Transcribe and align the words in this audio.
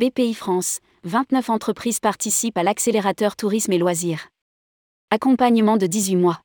BPI 0.00 0.32
France, 0.32 0.80
29 1.04 1.50
entreprises 1.50 2.00
participent 2.00 2.56
à 2.56 2.62
l'accélérateur 2.62 3.36
tourisme 3.36 3.70
et 3.72 3.76
loisirs. 3.76 4.28
Accompagnement 5.10 5.76
de 5.76 5.86
18 5.86 6.16
mois. 6.16 6.40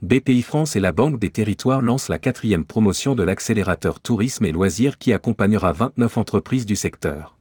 BPI 0.00 0.40
France 0.40 0.74
et 0.74 0.80
la 0.80 0.92
Banque 0.92 1.18
des 1.18 1.28
Territoires 1.28 1.82
lancent 1.82 2.08
la 2.08 2.18
quatrième 2.18 2.64
promotion 2.64 3.14
de 3.14 3.22
l'accélérateur 3.22 4.00
tourisme 4.00 4.46
et 4.46 4.52
loisirs 4.52 4.96
qui 4.96 5.12
accompagnera 5.12 5.74
29 5.74 6.16
entreprises 6.16 6.64
du 6.64 6.74
secteur. 6.74 7.36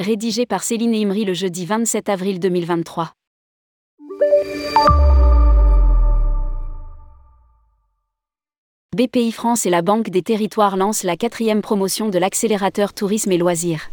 Rédigé 0.00 0.44
par 0.44 0.64
Céline 0.64 0.96
Imri 0.96 1.24
le 1.24 1.34
jeudi 1.34 1.64
27 1.64 2.08
avril 2.08 2.40
2023. 2.40 3.12
BPI 8.96 9.30
France 9.30 9.66
et 9.66 9.70
la 9.70 9.82
Banque 9.82 10.10
des 10.10 10.22
Territoires 10.22 10.76
lancent 10.76 11.04
la 11.04 11.16
quatrième 11.16 11.62
promotion 11.62 12.08
de 12.08 12.18
l'accélérateur 12.18 12.92
tourisme 12.92 13.30
et 13.30 13.38
loisirs. 13.38 13.88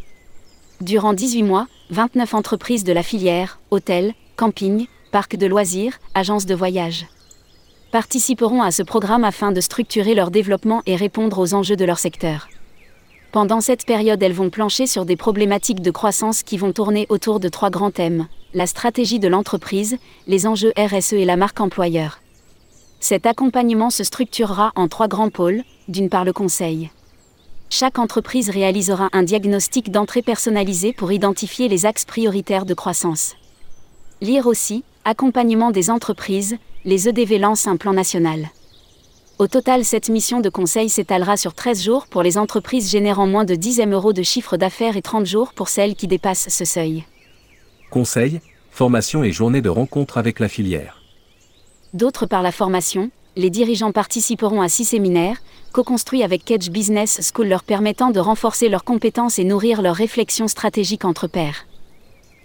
Durant 0.81 1.11
18 1.11 1.43
mois, 1.43 1.67
29 1.89 2.33
entreprises 2.33 2.85
de 2.85 2.93
la 2.93 3.03
filière, 3.03 3.59
hôtels, 3.69 4.13
campings, 4.37 4.87
parcs 5.11 5.35
de 5.35 5.45
loisirs, 5.45 5.99
agences 6.13 6.45
de 6.45 6.55
voyage, 6.55 7.05
participeront 7.91 8.61
à 8.61 8.71
ce 8.71 8.83
programme 8.83 9.25
afin 9.25 9.51
de 9.51 9.59
structurer 9.59 10.15
leur 10.15 10.31
développement 10.31 10.81
et 10.85 10.95
répondre 10.95 11.37
aux 11.39 11.53
enjeux 11.53 11.75
de 11.75 11.83
leur 11.83 11.99
secteur. 11.99 12.47
Pendant 13.33 13.59
cette 13.59 13.85
période, 13.85 14.23
elles 14.23 14.31
vont 14.31 14.49
plancher 14.49 14.87
sur 14.87 15.05
des 15.05 15.17
problématiques 15.17 15.81
de 15.81 15.91
croissance 15.91 16.43
qui 16.43 16.57
vont 16.57 16.71
tourner 16.71 17.07
autour 17.09 17.41
de 17.41 17.49
trois 17.49 17.69
grands 17.69 17.91
thèmes 17.91 18.27
la 18.53 18.65
stratégie 18.65 19.19
de 19.19 19.27
l'entreprise, 19.27 19.97
les 20.27 20.47
enjeux 20.47 20.73
RSE 20.77 21.13
et 21.13 21.25
la 21.25 21.35
marque 21.35 21.59
employeur. 21.59 22.19
Cet 23.01 23.25
accompagnement 23.25 23.89
se 23.89 24.03
structurera 24.05 24.71
en 24.75 24.87
trois 24.87 25.07
grands 25.07 25.29
pôles, 25.29 25.63
d'une 25.89 26.09
part 26.09 26.25
le 26.25 26.33
conseil. 26.33 26.89
Chaque 27.71 27.99
entreprise 27.99 28.49
réalisera 28.49 29.09
un 29.13 29.21
diagnostic 29.21 29.91
d'entrée 29.91 30.23
personnalisé 30.23 30.91
pour 30.91 31.11
identifier 31.11 31.67
les 31.67 31.85
axes 31.85 32.03
prioritaires 32.03 32.65
de 32.65 32.73
croissance. 32.73 33.35
Lire 34.21 34.47
aussi, 34.47 34.83
accompagnement 35.05 35.69
des 35.69 35.91
entreprises, 35.91 36.57
les 36.83 37.07
EDV 37.07 37.37
lancent 37.37 37.67
un 37.67 37.77
plan 37.77 37.93
national. 37.93 38.49
Au 39.37 39.47
total, 39.47 39.85
cette 39.85 40.09
mission 40.09 40.41
de 40.41 40.49
conseil 40.49 40.89
s'étalera 40.89 41.37
sur 41.37 41.53
13 41.53 41.83
jours 41.83 42.07
pour 42.07 42.23
les 42.23 42.39
entreprises 42.39 42.89
générant 42.89 43.27
moins 43.27 43.45
de 43.45 43.53
10 43.53 43.81
M 43.81 43.93
euros 43.93 44.13
de 44.13 44.23
chiffre 44.23 44.57
d'affaires 44.57 44.97
et 44.97 45.03
30 45.03 45.27
jours 45.27 45.53
pour 45.53 45.69
celles 45.69 45.95
qui 45.95 46.07
dépassent 46.07 46.49
ce 46.49 46.65
seuil. 46.65 47.05
Conseil, 47.91 48.41
formation 48.71 49.23
et 49.23 49.31
journée 49.31 49.61
de 49.61 49.69
rencontre 49.69 50.17
avec 50.17 50.39
la 50.39 50.49
filière. 50.49 51.01
D'autres 51.93 52.25
par 52.25 52.41
la 52.41 52.51
formation, 52.51 53.11
les 53.39 53.49
dirigeants 53.49 53.93
participeront 53.93 54.61
à 54.61 54.67
six 54.67 54.83
séminaires, 54.83 55.37
co-construits 55.71 56.23
avec 56.23 56.43
Kedge 56.43 56.69
Business 56.69 57.31
School 57.33 57.47
leur 57.47 57.63
permettant 57.63 58.11
de 58.11 58.19
renforcer 58.19 58.67
leurs 58.67 58.83
compétences 58.83 59.39
et 59.39 59.45
nourrir 59.45 59.81
leurs 59.81 59.95
réflexions 59.95 60.49
stratégiques 60.49 61.05
entre 61.05 61.27
pairs. 61.27 61.65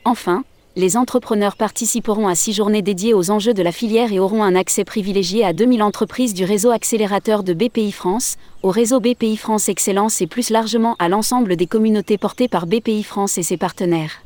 Enfin, 0.05 0.45
les 0.77 0.97
entrepreneurs 0.97 1.57
participeront 1.57 2.29
à 2.29 2.37
six 2.37 2.53
journées 2.53 2.83
dédiées 2.83 3.13
aux 3.13 3.33
enjeux 3.33 3.55
de 3.55 3.63
la 3.63 3.73
filière 3.73 4.13
et 4.13 4.21
auront 4.21 4.45
un 4.45 4.55
accès 4.55 4.85
privilégié 4.85 5.45
à 5.45 5.53
2000 5.53 5.83
entreprises 5.83 6.33
du 6.33 6.45
réseau 6.45 6.71
accélérateur 6.71 7.43
de 7.43 7.55
BPI 7.55 7.91
France, 7.91 8.37
au 8.63 8.71
réseau 8.71 9.01
BPI 9.01 9.37
France 9.37 9.69
Excellence 9.69 10.21
et 10.21 10.29
plus 10.29 10.51
largement 10.51 10.95
à 11.01 11.09
l'ensemble 11.09 11.57
des 11.57 11.67
communautés 11.67 12.19
portées 12.19 12.49
par 12.49 12.67
BPI 12.67 13.03
France 13.03 13.37
et 13.37 13.43
ses 13.43 13.57
partenaires 13.57 14.21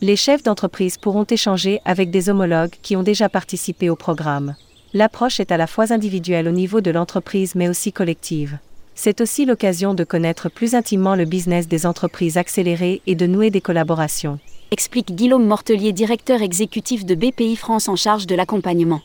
les 0.00 0.16
chefs 0.16 0.42
d'entreprise 0.42 0.98
pourront 0.98 1.24
échanger 1.24 1.80
avec 1.86 2.10
des 2.10 2.28
homologues 2.28 2.74
qui 2.82 2.94
ont 2.94 3.02
déjà 3.02 3.30
participé 3.30 3.88
au 3.88 3.96
programme. 3.96 4.54
L'approche 4.96 5.40
est 5.40 5.50
à 5.50 5.56
la 5.56 5.66
fois 5.66 5.92
individuelle 5.92 6.46
au 6.46 6.52
niveau 6.52 6.80
de 6.80 6.92
l'entreprise 6.92 7.56
mais 7.56 7.68
aussi 7.68 7.92
collective. 7.92 8.58
C'est 8.94 9.20
aussi 9.20 9.44
l'occasion 9.44 9.92
de 9.92 10.04
connaître 10.04 10.48
plus 10.48 10.76
intimement 10.76 11.16
le 11.16 11.24
business 11.24 11.66
des 11.66 11.84
entreprises 11.84 12.36
accélérées 12.36 13.02
et 13.08 13.16
de 13.16 13.26
nouer 13.26 13.50
des 13.50 13.60
collaborations. 13.60 14.38
Explique 14.70 15.12
Guillaume 15.16 15.44
Mortelier, 15.44 15.92
directeur 15.92 16.42
exécutif 16.42 17.04
de 17.04 17.16
BPI 17.16 17.56
France 17.56 17.88
en 17.88 17.96
charge 17.96 18.28
de 18.28 18.36
l'accompagnement. 18.36 19.00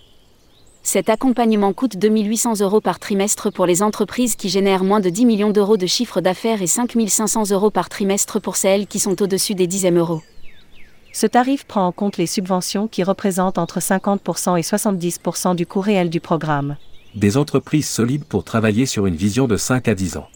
Cet 0.83 1.09
accompagnement 1.09 1.73
coûte 1.73 1.97
2800 1.97 2.59
euros 2.61 2.81
par 2.81 2.99
trimestre 2.99 3.51
pour 3.51 3.66
les 3.66 3.81
entreprises 3.81 4.35
qui 4.35 4.49
génèrent 4.49 4.83
moins 4.83 4.99
de 4.99 5.09
10 5.09 5.25
millions 5.25 5.49
d'euros 5.49 5.78
de 5.78 5.88
chiffre 5.88 6.22
d'affaires 6.22 6.61
et 6.61 6.67
5500 6.67 7.49
euros 7.49 7.72
par 7.72 7.89
trimestre 7.89 8.39
pour 8.39 8.57
celles 8.57 8.85
qui 8.85 8.99
sont 8.99 9.19
au-dessus 9.23 9.55
des 9.55 9.66
10 9.66 9.88
euros. 9.88 10.22
Ce 11.19 11.28
tarif 11.28 11.66
prend 11.66 11.85
en 11.85 11.91
compte 11.91 12.16
les 12.16 12.28
subventions 12.28 12.88
qui 12.88 13.03
représentent 13.03 13.57
entre 13.57 13.81
50% 13.81 14.57
et 14.57 14.62
70% 14.62 15.53
du 15.53 15.66
coût 15.66 15.81
réel 15.81 16.09
du 16.09 16.22
programme. 16.22 16.78
Des 17.13 17.35
entreprises 17.35 17.90
solides 17.90 18.24
pour 18.24 18.46
travailler 18.46 18.85
sur 18.85 19.06
une 19.06 19.18
vision 19.18 19.46
de 19.46 19.58
5 19.58 19.90
à 19.90 19.96
10 19.96 20.16
ans. 20.16 20.29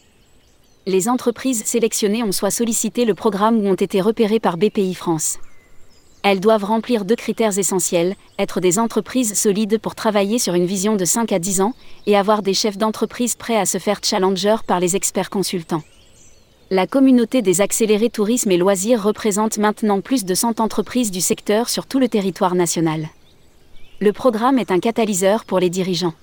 Les 0.86 1.08
entreprises 1.08 1.64
sélectionnées 1.64 2.22
ont 2.22 2.34
soit 2.34 2.52
sollicité 2.52 3.06
le 3.06 3.14
programme 3.14 3.60
ou 3.60 3.68
ont 3.70 3.76
été 3.76 4.02
repérées 4.02 4.42
par 4.42 4.58
BPI 4.58 4.94
France. 4.94 5.38
Elles 6.22 6.42
doivent 6.42 6.66
remplir 6.66 7.06
deux 7.06 7.16
critères 7.16 7.58
essentiels, 7.58 8.18
être 8.38 8.60
des 8.60 8.78
entreprises 8.78 9.40
solides 9.40 9.80
pour 9.80 9.96
travailler 9.96 10.38
sur 10.38 10.54
une 10.54 10.66
vision 10.66 10.98
de 10.98 11.06
5 11.06 11.32
à 11.32 11.40
10 11.40 11.62
ans, 11.62 11.76
et 12.08 12.18
avoir 12.18 12.42
des 12.42 12.54
chefs 12.54 12.78
d'entreprise 12.78 13.36
prêts 13.36 13.56
à 13.56 13.66
se 13.66 13.78
faire 13.78 14.02
challenger 14.04 14.58
par 14.68 14.82
les 14.82 14.98
experts 14.98 15.30
consultants. 15.30 15.84
La 16.72 16.88
communauté 16.88 17.41
des 17.41 17.59
accélérés 17.59 18.09
tourisme 18.09 18.50
et 18.50 18.57
loisirs 18.57 19.03
représente 19.03 19.57
maintenant 19.57 20.00
plus 20.00 20.24
de 20.24 20.34
100 20.34 20.62
entreprises 20.62 21.12
du 21.12 21.19
secteur 21.19 21.68
sur 21.69 21.85
tout 21.85 22.00
le 22.00 22.07
territoire 22.07 22.56
national. 22.56 23.09
Le 24.00 24.13
programme 24.13 24.57
est 24.57 24.72
un 24.72 24.79
catalyseur 24.79 25.44
pour 25.44 25.59
les 25.59 25.69
dirigeants. 25.69 26.13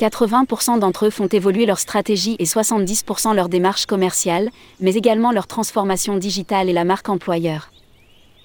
80% 0.00 0.78
d'entre 0.78 1.06
eux 1.06 1.10
font 1.10 1.26
évoluer 1.26 1.66
leur 1.66 1.78
stratégie 1.78 2.36
et 2.38 2.44
70% 2.44 3.34
leur 3.34 3.50
démarche 3.50 3.84
commerciale, 3.84 4.50
mais 4.80 4.94
également 4.94 5.30
leur 5.30 5.46
transformation 5.46 6.16
digitale 6.16 6.70
et 6.70 6.72
la 6.72 6.84
marque 6.84 7.10
employeur. 7.10 7.70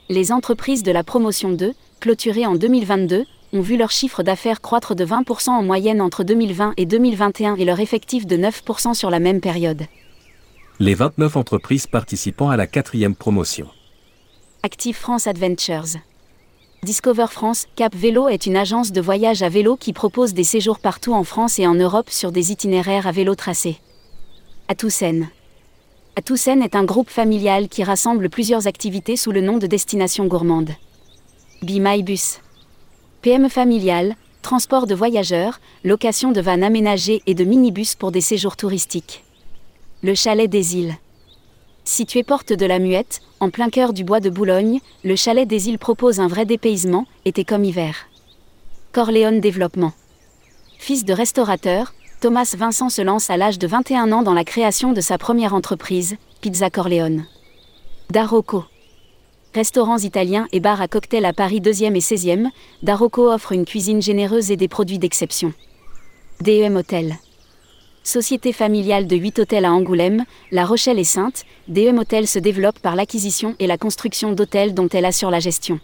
Les 0.10 0.34
entreprises 0.34 0.84
de 0.84 0.92
la 0.92 1.04
promotion 1.04 1.52
2, 1.54 1.74
clôturées 2.02 2.46
en 2.46 2.56
2022, 2.56 3.24
ont 3.54 3.62
vu 3.62 3.78
leur 3.78 3.92
chiffre 3.92 4.22
d'affaires 4.22 4.60
croître 4.60 4.96
de 4.96 5.06
20% 5.06 5.52
en 5.52 5.64
moyenne 5.64 6.02
entre 6.02 6.26
2020 6.26 6.74
et 6.76 6.86
2021 6.86 7.56
et 7.56 7.64
leur 7.64 7.80
effectif 7.80 8.28
de 8.28 8.36
9% 8.36 8.94
sur 8.94 9.10
la 9.10 9.20
même 9.20 9.40
période 9.40 9.86
les 10.80 10.94
29 10.94 11.38
entreprises 11.38 11.88
participant 11.88 12.50
à 12.50 12.58
la 12.58 12.68
quatrième 12.68 13.16
promotion. 13.16 13.68
Active 14.62 14.96
France 14.96 15.26
Adventures. 15.26 16.00
Discover 16.84 17.28
France 17.32 17.66
Cap 17.78 17.96
Vélo 17.96 18.28
est 18.28 18.46
une 18.46 18.58
agence 18.58 18.92
de 18.92 19.00
voyage 19.00 19.42
à 19.42 19.48
vélo 19.48 19.78
qui 19.78 19.94
propose 19.94 20.34
des 20.34 20.44
séjours 20.44 20.80
partout 20.80 21.14
en 21.14 21.24
France 21.24 21.60
et 21.60 21.68
en 21.68 21.76
Europe 21.76 22.10
sur 22.10 22.34
des 22.34 22.52
itinéraires 22.52 23.08
à 23.08 23.14
vélo 23.14 23.36
tracés. 23.36 23.78
Atoussen. 24.68 25.30
Atoussen 26.18 26.62
est 26.62 26.76
un 26.76 26.84
groupe 26.84 27.10
familial 27.10 27.70
qui 27.70 27.84
rassemble 27.84 28.30
plusieurs 28.30 28.68
activités 28.68 29.16
sous 29.16 29.32
le 29.32 29.42
nom 29.42 29.58
de 29.58 29.68
Destination 29.68 30.26
Gourmande. 30.26 30.72
Be 31.62 31.80
My 31.80 32.04
Bus. 32.04 32.42
PME 33.22 33.48
familiale, 33.48 34.16
transport 34.42 34.88
de 34.88 34.96
voyageurs, 34.96 35.62
location 35.86 36.34
de 36.34 36.42
vannes 36.42 36.64
aménagées 36.64 37.22
et 37.28 37.34
de 37.34 37.46
minibus 37.46 37.96
pour 37.96 38.12
des 38.12 38.22
séjours 38.22 38.58
touristiques 38.58 39.25
le 40.06 40.14
chalet 40.14 40.48
des 40.48 40.78
îles. 40.78 40.94
Situé 41.84 42.22
porte 42.22 42.54
de 42.54 42.68
la 42.68 42.78
Muette, 42.78 43.22
en 43.40 43.50
plein 43.50 43.72
cœur 43.72 43.92
du 43.92 44.04
bois 44.04 44.20
de 44.20 44.30
Boulogne, 44.30 44.80
le 45.04 45.16
chalet 45.16 45.48
des 45.48 45.68
îles 45.68 45.80
propose 45.80 46.20
un 46.20 46.28
vrai 46.28 46.46
dépaysement, 46.46 47.08
été 47.26 47.44
comme 47.44 47.64
hiver. 47.64 48.08
Corleone 48.92 49.40
Développement. 49.40 49.94
Fils 50.78 51.06
de 51.06 51.14
restaurateur, 51.14 51.96
Thomas 52.22 52.54
Vincent 52.56 52.90
se 52.90 53.02
lance 53.02 53.32
à 53.32 53.38
l'âge 53.38 53.58
de 53.58 53.66
21 53.66 54.12
ans 54.12 54.22
dans 54.22 54.36
la 54.36 54.44
création 54.44 54.94
de 54.94 55.02
sa 55.02 55.18
première 55.18 55.56
entreprise, 55.56 56.18
Pizza 56.40 56.70
Corleone. 56.70 57.26
Darocco. 58.12 58.64
Restaurants 59.56 59.98
italiens 59.98 60.48
et 60.52 60.60
bars 60.60 60.82
à 60.82 60.88
cocktails 60.88 61.26
à 61.26 61.34
Paris 61.34 61.62
2e 61.62 61.96
et 61.96 62.00
16e, 62.00 62.50
Darocco 62.84 63.32
offre 63.32 63.54
une 63.54 63.66
cuisine 63.66 64.04
généreuse 64.04 64.52
et 64.52 64.56
des 64.56 64.68
produits 64.68 65.00
d'exception. 65.00 65.52
DEM 66.42 66.76
Hotel. 66.76 67.18
Société 68.06 68.54
familiale 68.54 69.08
de 69.08 69.16
8 69.16 69.40
hôtels 69.40 69.66
à 69.66 69.74
Angoulême, 69.74 70.26
La 70.52 70.64
Rochelle 70.64 71.00
et 71.00 71.04
Sainte, 71.04 71.44
DM 71.68 71.98
Hôtel 71.98 72.28
se 72.28 72.38
développe 72.38 72.78
par 72.78 72.96
l'acquisition 72.96 73.56
et 73.58 73.66
la 73.66 73.80
construction 73.80 74.32
d'hôtels 74.32 74.76
dont 74.76 74.88
elle 74.90 75.06
assure 75.06 75.32
la 75.32 75.40
gestion. 75.40 75.80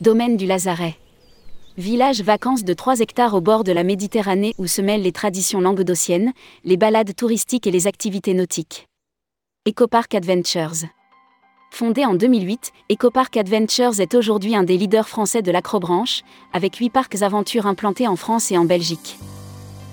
Domaine 0.00 0.36
du 0.36 0.46
Lazaret. 0.46 0.96
Village 1.76 2.22
vacances 2.22 2.64
de 2.64 2.74
3 2.74 2.98
hectares 2.98 3.34
au 3.34 3.40
bord 3.40 3.62
de 3.62 3.70
la 3.70 3.84
Méditerranée 3.84 4.52
où 4.58 4.66
se 4.66 4.82
mêlent 4.82 5.02
les 5.02 5.12
traditions 5.12 5.60
languedociennes, 5.60 6.32
les 6.64 6.76
balades 6.76 7.14
touristiques 7.14 7.68
et 7.68 7.70
les 7.70 7.86
activités 7.86 8.34
nautiques. 8.34 8.88
EcoPark 9.68 10.12
Adventures. 10.16 10.88
Fondé 11.70 12.04
en 12.04 12.14
2008, 12.14 12.72
EcoPark 12.90 13.36
Adventures 13.36 14.00
est 14.00 14.16
aujourd'hui 14.16 14.56
un 14.56 14.64
des 14.64 14.76
leaders 14.76 15.08
français 15.08 15.42
de 15.42 15.52
l'acrobranche, 15.52 16.22
avec 16.52 16.74
8 16.74 16.90
parcs 16.90 17.22
aventures 17.22 17.66
implantés 17.66 18.08
en 18.08 18.16
France 18.16 18.50
et 18.50 18.58
en 18.58 18.64
Belgique. 18.64 19.16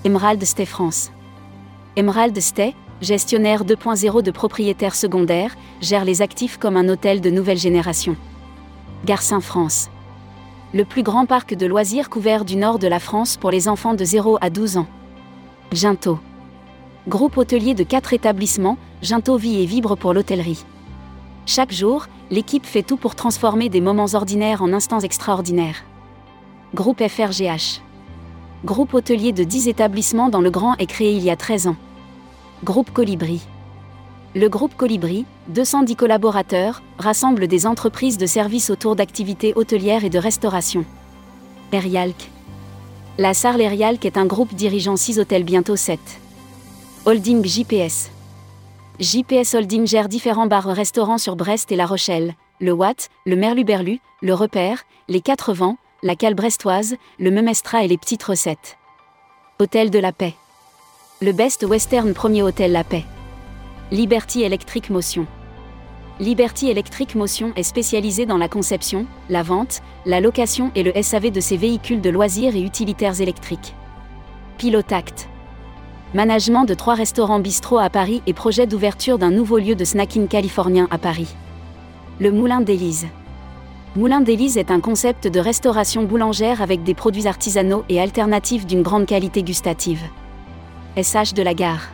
Emerald 0.05 0.43
Stay 0.43 0.65
France. 0.65 1.11
Emerald 1.97 2.37
Stay, 2.41 2.75
gestionnaire 2.99 3.63
2.0 3.63 4.21
de 4.21 4.31
propriétaires 4.31 4.95
secondaires, 4.95 5.55
gère 5.79 6.03
les 6.03 6.21
actifs 6.21 6.57
comme 6.57 6.75
un 6.75 6.89
hôtel 6.89 7.21
de 7.21 7.29
nouvelle 7.29 7.57
génération. 7.57 8.17
Garcin 9.05 9.39
France. 9.39 9.89
Le 10.73 10.83
plus 10.83 11.03
grand 11.03 11.25
parc 11.25 11.53
de 11.55 11.65
loisirs 11.65 12.09
couvert 12.09 12.43
du 12.43 12.57
nord 12.57 12.79
de 12.79 12.87
la 12.89 12.99
France 12.99 13.37
pour 13.37 13.49
les 13.49 13.69
enfants 13.69 13.93
de 13.93 14.03
0 14.03 14.37
à 14.41 14.49
12 14.49 14.75
ans. 14.75 14.87
Ginto. 15.71 16.19
Groupe 17.07 17.37
hôtelier 17.37 17.73
de 17.75 17.83
4 17.83 18.11
établissements, 18.11 18.77
Ginto 19.01 19.37
vit 19.37 19.61
et 19.61 19.65
vibre 19.65 19.95
pour 19.95 20.13
l'hôtellerie. 20.13 20.65
Chaque 21.45 21.71
jour, 21.71 22.07
l'équipe 22.29 22.65
fait 22.65 22.83
tout 22.83 22.97
pour 22.97 23.15
transformer 23.15 23.69
des 23.69 23.79
moments 23.79 24.13
ordinaires 24.13 24.61
en 24.61 24.73
instants 24.73 24.99
extraordinaires. 24.99 25.85
Groupe 26.73 27.01
FRGH. 27.01 27.79
Groupe 28.65 28.95
hôtelier 28.95 29.31
de 29.31 29.45
10 29.45 29.69
établissements 29.69 30.27
dans 30.27 30.41
le 30.41 30.49
Grand 30.49 30.75
est 30.75 30.87
créé 30.87 31.13
il 31.13 31.23
y 31.23 31.29
a 31.29 31.37
13 31.37 31.67
ans. 31.67 31.75
Groupe 32.63 32.91
Colibri. 32.91 33.41
Le 34.33 34.47
groupe 34.47 34.75
Colibri, 34.75 35.25
210 35.49 35.97
collaborateurs, 35.97 36.81
rassemble 36.97 37.47
des 37.47 37.67
entreprises 37.67 38.17
de 38.17 38.25
services 38.25 38.69
autour 38.69 38.95
d'activités 38.95 39.53
hôtelières 39.55 40.05
et 40.05 40.09
de 40.09 40.17
restauration. 40.17 40.85
Erialc. 41.73 42.31
La 43.17 43.33
Sarle 43.33 43.61
Erialc 43.61 44.03
est 44.05 44.17
un 44.17 44.25
groupe 44.25 44.53
dirigeant 44.53 44.95
6 44.95 45.19
hôtels 45.19 45.43
bientôt 45.43 45.75
7. 45.75 45.99
Holding 47.05 47.45
JPS. 47.45 48.09
JPS 48.99 49.53
Holding 49.53 49.85
gère 49.85 50.07
différents 50.07 50.47
bars-restaurants 50.47 51.17
sur 51.17 51.35
Brest 51.35 51.73
et 51.73 51.75
La 51.75 51.85
Rochelle, 51.85 52.35
le 52.61 52.71
Watt, 52.71 53.09
le 53.25 53.35
Merlu-Berlu, 53.35 53.99
le 54.21 54.33
Repère, 54.33 54.83
les 55.09 55.19
Quatre 55.19 55.53
Vents, 55.53 55.77
la 56.03 56.15
Cale 56.15 56.35
Brestoise, 56.35 56.95
le 57.19 57.31
Memestra 57.31 57.83
et 57.83 57.89
les 57.89 57.97
Petites 57.97 58.23
Recettes. 58.23 58.77
Hôtel 59.59 59.91
de 59.91 59.99
la 59.99 60.13
Paix. 60.13 60.35
Le 61.25 61.31
Best 61.31 61.65
Western 61.67 62.13
Premier 62.13 62.43
Hôtel 62.43 62.71
La 62.71 62.83
Paix. 62.83 63.03
Liberty 63.91 64.43
Electric 64.43 64.91
Motion. 64.91 65.25
Liberty 66.19 66.69
Electric 66.69 67.15
Motion 67.15 67.51
est 67.55 67.63
spécialisée 67.63 68.27
dans 68.27 68.37
la 68.37 68.47
conception, 68.47 69.07
la 69.27 69.41
vente, 69.41 69.81
la 70.05 70.21
location 70.21 70.69
et 70.75 70.83
le 70.83 70.93
SAV 71.01 71.31
de 71.31 71.39
ses 71.39 71.57
véhicules 71.57 71.99
de 71.99 72.11
loisirs 72.11 72.55
et 72.55 72.61
utilitaires 72.61 73.19
électriques. 73.21 73.73
Pilotact. 74.59 75.27
Management 76.13 76.63
de 76.63 76.75
trois 76.75 76.93
restaurants 76.93 77.39
bistrot 77.39 77.79
à 77.79 77.89
Paris 77.89 78.21
et 78.27 78.33
projet 78.33 78.67
d'ouverture 78.67 79.17
d'un 79.17 79.31
nouveau 79.31 79.57
lieu 79.57 79.73
de 79.73 79.83
snacking 79.83 80.27
californien 80.27 80.87
à 80.91 80.99
Paris. 80.99 81.33
Le 82.19 82.31
Moulin 82.31 82.61
d'Élise. 82.61 83.07
Moulin 83.95 84.21
d'Élise 84.21 84.59
est 84.59 84.69
un 84.69 84.79
concept 84.79 85.27
de 85.27 85.39
restauration 85.39 86.03
boulangère 86.03 86.61
avec 86.61 86.83
des 86.83 86.93
produits 86.93 87.25
artisanaux 87.25 87.83
et 87.89 87.99
alternatifs 87.99 88.67
d'une 88.67 88.83
grande 88.83 89.07
qualité 89.07 89.41
gustative. 89.41 90.03
SH 90.97 91.33
de 91.33 91.43
la 91.43 91.53
gare. 91.53 91.89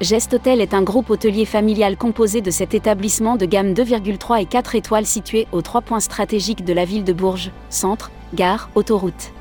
Gest 0.00 0.34
Hotel 0.34 0.60
est 0.60 0.72
un 0.72 0.82
groupe 0.82 1.10
hôtelier 1.10 1.44
familial 1.44 1.96
composé 1.96 2.40
de 2.42 2.50
cet 2.52 2.72
établissement 2.72 3.36
de 3.36 3.44
gamme 3.44 3.72
2,3 3.72 4.40
et 4.40 4.46
4 4.46 4.76
étoiles 4.76 5.06
situé 5.06 5.48
aux 5.50 5.62
trois 5.62 5.80
points 5.80 5.98
stratégiques 5.98 6.64
de 6.64 6.72
la 6.72 6.84
ville 6.84 7.02
de 7.02 7.12
Bourges, 7.12 7.50
centre, 7.70 8.12
gare, 8.32 8.70
autoroute. 8.76 9.32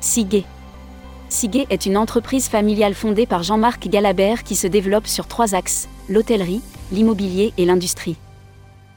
Siguet. 0.00 0.44
Siguet 1.28 1.66
est 1.70 1.86
une 1.86 1.96
entreprise 1.96 2.48
familiale 2.48 2.94
fondée 2.94 3.26
par 3.26 3.44
Jean-Marc 3.44 3.86
Galabert 3.88 4.42
qui 4.42 4.56
se 4.56 4.66
développe 4.66 5.06
sur 5.06 5.28
trois 5.28 5.54
axes, 5.54 5.88
l'hôtellerie, 6.08 6.60
l'immobilier 6.90 7.52
et 7.56 7.64
l'industrie. 7.64 8.16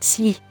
SLI. 0.01 0.41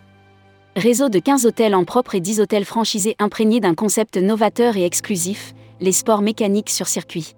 Réseau 0.76 1.08
de 1.08 1.18
15 1.18 1.44
hôtels 1.46 1.74
en 1.74 1.84
propre 1.84 2.14
et 2.14 2.20
10 2.20 2.40
hôtels 2.40 2.64
franchisés 2.64 3.16
imprégnés 3.18 3.60
d'un 3.60 3.74
concept 3.74 4.16
novateur 4.16 4.76
et 4.76 4.84
exclusif, 4.84 5.54
les 5.80 5.92
sports 5.92 6.22
mécaniques 6.22 6.70
sur 6.70 6.86
circuit. 6.86 7.34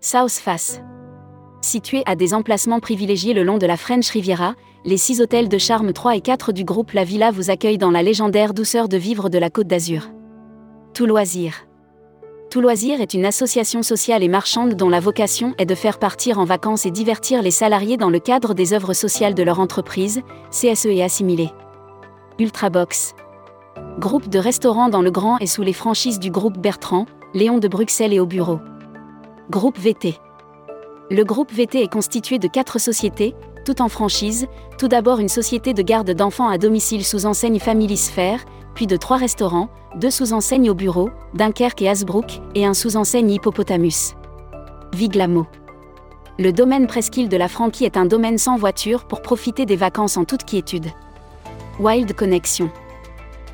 South 0.00 0.32
Face. 0.32 0.80
Situé 1.62 2.02
à 2.06 2.14
des 2.14 2.34
emplacements 2.34 2.80
privilégiés 2.80 3.34
le 3.34 3.42
long 3.42 3.58
de 3.58 3.66
la 3.66 3.76
French 3.76 4.08
Riviera, 4.10 4.54
les 4.84 4.98
six 4.98 5.20
hôtels 5.20 5.48
de 5.48 5.58
charme 5.58 5.92
3 5.92 6.16
et 6.16 6.20
4 6.20 6.52
du 6.52 6.64
groupe 6.64 6.92
La 6.92 7.02
Villa 7.02 7.30
vous 7.30 7.50
accueillent 7.50 7.78
dans 7.78 7.90
la 7.90 8.02
légendaire 8.02 8.54
douceur 8.54 8.88
de 8.88 8.96
vivre 8.96 9.30
de 9.30 9.38
la 9.38 9.50
Côte 9.50 9.66
d'Azur. 9.66 10.10
Tout 10.94 11.06
loisir. 11.06 11.66
Tout 12.50 12.60
loisir 12.60 13.00
est 13.00 13.14
une 13.14 13.24
association 13.24 13.82
sociale 13.82 14.22
et 14.22 14.28
marchande 14.28 14.74
dont 14.74 14.88
la 14.88 15.00
vocation 15.00 15.54
est 15.58 15.66
de 15.66 15.74
faire 15.74 15.98
partir 15.98 16.38
en 16.38 16.44
vacances 16.44 16.86
et 16.86 16.92
divertir 16.92 17.42
les 17.42 17.50
salariés 17.50 17.96
dans 17.96 18.10
le 18.10 18.20
cadre 18.20 18.54
des 18.54 18.74
œuvres 18.74 18.94
sociales 18.94 19.34
de 19.34 19.42
leur 19.42 19.58
entreprise, 19.58 20.22
CSE 20.50 20.86
et 20.86 21.02
assimilés. 21.02 21.50
Ultrabox. 22.38 23.14
Groupe 23.98 24.28
de 24.28 24.38
restaurants 24.38 24.90
dans 24.90 25.02
le 25.02 25.10
Grand 25.10 25.38
et 25.38 25.46
sous 25.46 25.62
les 25.62 25.72
franchises 25.72 26.20
du 26.20 26.30
groupe 26.30 26.58
Bertrand, 26.58 27.06
Léon 27.34 27.58
de 27.58 27.66
Bruxelles 27.66 28.12
et 28.12 28.20
au 28.20 28.26
bureau. 28.26 28.60
Groupe 29.48 29.78
VT. 29.78 30.16
Le 31.08 31.22
groupe 31.22 31.52
VT 31.52 31.80
est 31.80 31.92
constitué 31.92 32.40
de 32.40 32.48
quatre 32.48 32.80
sociétés, 32.80 33.36
toutes 33.64 33.80
en 33.80 33.88
franchise, 33.88 34.48
tout 34.76 34.88
d'abord 34.88 35.20
une 35.20 35.28
société 35.28 35.72
de 35.72 35.82
garde 35.82 36.10
d'enfants 36.10 36.48
à 36.48 36.58
domicile 36.58 37.04
sous 37.04 37.26
enseigne 37.26 37.60
Family 37.60 37.96
Sphere, 37.96 38.40
puis 38.74 38.88
de 38.88 38.96
trois 38.96 39.18
restaurants, 39.18 39.68
deux 39.94 40.10
sous 40.10 40.32
enseignes 40.32 40.68
au 40.68 40.74
bureau, 40.74 41.10
Dunkerque 41.34 41.80
et 41.82 41.88
Hasbrook, 41.88 42.40
et 42.56 42.66
un 42.66 42.74
sous 42.74 42.96
enseigne 42.96 43.30
Hippopotamus. 43.30 44.16
Viglamo. 44.92 45.46
Le 46.40 46.52
domaine 46.52 46.88
presqu'île 46.88 47.28
de 47.28 47.36
la 47.36 47.46
Franquie 47.46 47.84
est 47.84 47.96
un 47.96 48.06
domaine 48.06 48.38
sans 48.38 48.56
voiture 48.56 49.04
pour 49.04 49.22
profiter 49.22 49.64
des 49.64 49.76
vacances 49.76 50.16
en 50.16 50.24
toute 50.24 50.44
quiétude. 50.44 50.86
Wild 51.78 52.12
Connection. 52.14 52.68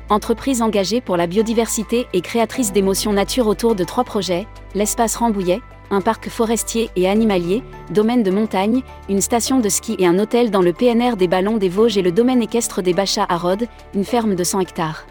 Entreprise 0.09 0.63
engagée 0.63 1.01
pour 1.01 1.17
la 1.17 1.27
biodiversité 1.27 2.07
et 2.13 2.21
créatrice 2.21 2.73
d'émotions 2.73 3.13
nature 3.13 3.45
autour 3.45 3.75
de 3.75 3.83
trois 3.83 4.03
projets, 4.03 4.47
l'espace 4.73 5.15
Rambouillet, 5.15 5.61
un 5.93 6.01
parc 6.01 6.29
forestier 6.29 6.89
et 6.95 7.07
animalier, 7.07 7.63
domaine 7.91 8.23
de 8.23 8.31
montagne, 8.31 8.81
une 9.09 9.21
station 9.21 9.59
de 9.59 9.69
ski 9.69 9.95
et 9.99 10.07
un 10.07 10.19
hôtel 10.19 10.51
dans 10.51 10.61
le 10.61 10.73
PNR 10.73 11.15
des 11.17 11.27
Ballons 11.27 11.57
des 11.57 11.69
Vosges 11.69 11.97
et 11.97 12.01
le 12.01 12.11
domaine 12.11 12.41
équestre 12.41 12.81
des 12.81 12.93
Bachats 12.93 13.27
à 13.29 13.37
Rhodes, 13.37 13.67
une 13.93 14.05
ferme 14.05 14.35
de 14.35 14.43
100 14.43 14.61
hectares. 14.61 15.05